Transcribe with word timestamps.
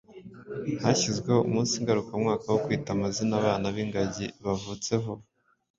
hashyizweho 0.83 1.39
umunsi 1.47 1.75
ngaruka 1.83 2.11
mwaka 2.23 2.45
wo 2.53 2.59
kwita 2.65 2.87
amazina 2.93 3.33
abana 3.41 3.65
b’ingagi 3.75 4.25
bavutse 4.43 4.91
vuba. 5.03 5.23